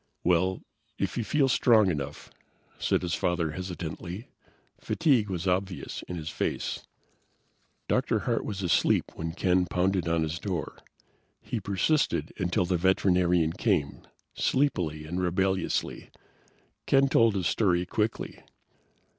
"Well, 0.23 0.63
if 0.97 1.15
you 1.15 1.23
feel 1.23 1.47
strong 1.47 1.91
enough," 1.91 2.31
said 2.79 3.03
his 3.03 3.13
father 3.13 3.51
hesitantly. 3.51 4.29
Fatigue 4.79 5.29
was 5.29 5.45
obvious 5.45 6.01
in 6.07 6.15
his 6.15 6.31
face. 6.31 6.87
Dr. 7.87 8.21
Hart 8.21 8.43
was 8.43 8.63
asleep 8.63 9.11
when 9.13 9.33
Ken 9.33 9.67
pounded 9.67 10.07
on 10.07 10.23
his 10.23 10.39
door. 10.39 10.79
He 11.39 11.59
persisted 11.59 12.33
until 12.39 12.65
the 12.65 12.77
veterinarian 12.77 13.53
came, 13.53 14.01
sleepily 14.33 15.05
and 15.05 15.21
rebelliously. 15.21 16.09
Ken 16.87 17.07
told 17.07 17.35
his 17.35 17.45
story 17.45 17.85
quickly. 17.85 18.41